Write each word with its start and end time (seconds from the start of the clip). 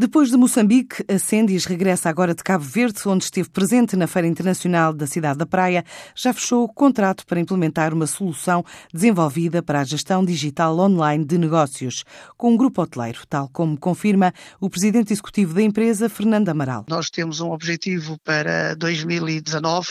Depois 0.00 0.30
de 0.30 0.36
Moçambique, 0.36 1.04
a 1.12 1.18
Sendis 1.18 1.64
regressa 1.64 2.08
agora 2.08 2.32
de 2.32 2.44
Cabo 2.44 2.62
Verde, 2.62 3.00
onde 3.06 3.24
esteve 3.24 3.48
presente 3.48 3.96
na 3.96 4.06
Feira 4.06 4.28
Internacional 4.28 4.92
da 4.92 5.08
Cidade 5.08 5.40
da 5.40 5.44
Praia. 5.44 5.84
Já 6.14 6.32
fechou 6.32 6.62
o 6.62 6.68
contrato 6.68 7.26
para 7.26 7.40
implementar 7.40 7.92
uma 7.92 8.06
solução 8.06 8.64
desenvolvida 8.94 9.60
para 9.60 9.80
a 9.80 9.84
gestão 9.84 10.24
digital 10.24 10.78
online 10.78 11.24
de 11.24 11.36
negócios, 11.36 12.04
com 12.36 12.52
um 12.52 12.56
grupo 12.56 12.80
hoteleiro, 12.80 13.22
tal 13.28 13.48
como 13.48 13.76
confirma 13.76 14.32
o 14.60 14.70
presidente 14.70 15.12
executivo 15.12 15.52
da 15.52 15.62
empresa, 15.62 16.08
Fernando 16.08 16.48
Amaral. 16.48 16.86
Nós 16.88 17.10
temos 17.10 17.40
um 17.40 17.50
objetivo 17.50 18.16
para 18.22 18.76
2019 18.76 19.88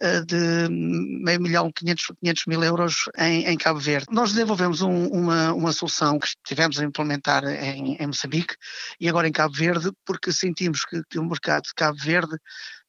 eh, 0.00 0.20
de 0.20 0.68
meio 0.70 1.40
milhão, 1.40 1.68
500, 1.74 2.12
500 2.22 2.46
mil 2.46 2.62
euros 2.62 2.94
em, 3.18 3.44
em, 3.44 3.56
Cabo 3.56 3.80
Verde. 3.80 4.06
Nós 4.08 4.30
desenvolvemos 4.30 4.82
um, 4.82 5.08
uma, 5.08 5.52
uma 5.52 5.72
solução 5.72 6.16
que 6.16 6.28
tivemos 6.46 6.78
a 6.78 6.84
implementar 6.84 7.42
em, 7.42 7.96
em 7.96 8.06
Moçambique 8.06 8.54
e 9.00 9.08
agora 9.08 9.26
em 9.26 9.32
Cabo 9.32 9.47
Cabo 9.48 9.52
Verde, 9.56 9.92
porque 10.04 10.32
sentimos 10.32 10.84
que, 10.84 11.02
que 11.08 11.18
o 11.18 11.24
mercado 11.24 11.62
de 11.64 11.74
Cabo 11.74 11.98
Verde 11.98 12.36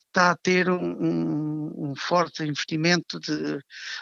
está 0.08 0.32
a 0.32 0.36
ter 0.36 0.68
um, 0.68 1.90
um 1.90 1.94
forte 1.96 2.42
investimento 2.42 3.18
de, 3.20 3.60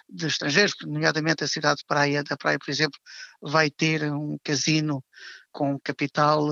de, 0.09 0.27
estrangeiros, 0.27 0.75
nomeadamente 0.83 1.45
a 1.45 1.49
cidade 1.49 1.81
de 1.81 1.87
Praia, 1.87 2.25
da 2.25 2.37
Praia, 2.37 2.59
por 2.59 2.71
exemplo, 2.71 2.99
vai 3.43 3.71
ter 3.71 4.11
um 4.11 4.39
casino 4.43 5.05
com 5.53 5.79
capital 5.79 6.47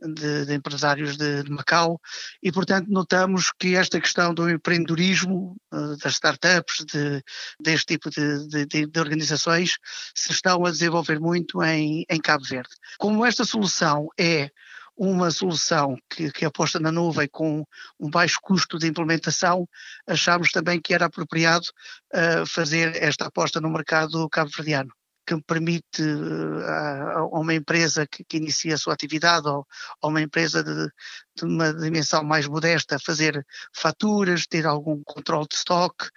de, 0.00 0.46
de 0.46 0.54
empresários 0.54 1.16
de, 1.16 1.44
de, 1.44 1.50
Macau 1.50 2.00
e, 2.42 2.50
portanto, 2.50 2.88
notamos 2.88 3.52
que 3.56 3.76
esta 3.76 4.00
questão 4.00 4.34
do 4.34 4.48
empreendedorismo, 4.48 5.56
eh, 5.72 5.96
das 6.02 6.14
startups, 6.14 6.84
de, 6.84 7.22
deste 7.60 7.94
tipo 7.94 8.10
de, 8.10 8.66
de, 8.66 8.98
organizações, 8.98 9.76
se 10.14 10.32
estão 10.32 10.64
a 10.64 10.70
desenvolver 10.70 11.20
muito 11.20 11.62
em, 11.62 12.04
em 12.08 12.20
Cabo 12.20 12.44
Verde. 12.44 12.70
Como 12.98 13.24
esta 13.24 13.44
solução 13.44 14.08
é 14.18 14.50
uma 14.98 15.30
solução 15.30 15.96
que, 16.10 16.32
que 16.32 16.44
aposta 16.44 16.80
na 16.80 16.90
nuvem 16.90 17.28
com 17.30 17.64
um 18.00 18.10
baixo 18.10 18.38
custo 18.42 18.78
de 18.78 18.88
implementação, 18.88 19.66
achámos 20.06 20.50
também 20.50 20.80
que 20.80 20.92
era 20.92 21.06
apropriado 21.06 21.66
uh, 22.12 22.44
fazer 22.44 23.00
esta 23.00 23.26
aposta 23.26 23.60
no 23.60 23.70
mercado 23.70 24.28
cabo-verdiano 24.28 24.90
que 25.28 25.42
permite 25.42 26.02
uh, 26.02 27.28
a 27.34 27.38
uma 27.38 27.54
empresa 27.54 28.06
que, 28.06 28.24
que, 28.24 28.38
inicia 28.38 28.74
a 28.74 28.78
sua 28.78 28.94
atividade 28.94 29.46
ou 29.46 29.66
a 30.02 30.08
uma 30.08 30.22
empresa 30.22 30.64
de, 30.64 30.88
de, 31.36 31.44
uma 31.44 31.72
dimensão 31.74 32.24
mais 32.24 32.46
modesta 32.46 32.98
fazer 32.98 33.44
faturas, 33.74 34.46
ter 34.46 34.66
algum 34.66 35.02
controle 35.04 35.46
de 35.46 35.56
estoque, 35.56 36.08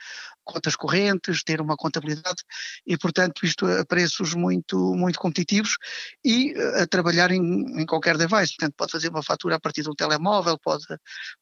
contas 0.52 0.76
correntes, 0.76 1.44
ter 1.44 1.62
uma 1.62 1.76
contabilidade 1.76 2.44
e, 2.86 2.98
portanto, 2.98 3.46
isto 3.46 3.66
a 3.66 3.86
preços 3.86 4.34
muito, 4.34 4.78
muito 4.96 5.20
competitivos 5.20 5.78
e 6.24 6.54
eh, 6.56 6.84
a 6.84 6.88
trabalhar 6.88 7.32
em, 7.32 7.42
em 7.82 7.86
qualquer 7.86 8.18
device. 8.18 8.56
Portanto, 8.58 8.74
pode 8.78 8.92
fazer 8.92 9.10
uma 9.10 9.24
fatura 9.24 9.56
a 9.56 9.60
partir 9.60 9.84
de 9.84 9.90
um 9.90 9.96
telemóvel, 9.96 10.58
pode 10.60 10.86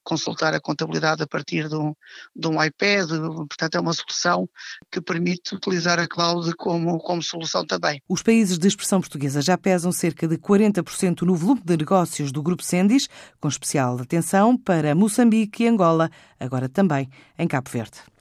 consultar 0.02 0.54
a 0.54 0.60
contabilidade 0.60 1.22
a 1.22 1.26
partir 1.26 1.68
de 1.68 1.76
um, 1.76 1.94
de 2.34 2.48
um 2.48 2.62
iPad. 2.62 3.08
Portanto, 3.48 3.74
é 3.74 3.80
uma 3.80 3.92
solução 3.92 4.48
que 4.90 5.00
permite 5.00 5.54
utilizar 5.54 5.98
a 5.98 6.06
cloud 6.06 6.54
como, 6.56 6.98
como 6.98 7.22
solução 7.22 7.66
também. 7.66 8.00
Os 8.08 8.22
países 8.22 8.58
de 8.58 8.68
expressão 8.68 9.00
portuguesa 9.00 9.42
já 9.42 9.56
pesam 9.56 9.92
cerca 9.92 10.28
de 10.28 10.36
40% 10.36 11.22
no 11.22 11.34
volume 11.34 11.62
de 11.64 11.76
negócios 11.76 12.32
do 12.32 12.42
Grupo 12.42 12.62
Sendis, 12.62 13.08
com 13.40 13.48
especial 13.48 13.98
atenção 13.98 14.56
para 14.56 14.94
Moçambique 14.94 15.64
e 15.64 15.68
Angola, 15.68 16.10
agora 16.38 16.68
também 16.68 17.08
em 17.38 17.46
Cabo 17.46 17.70
Verde. 17.70 18.10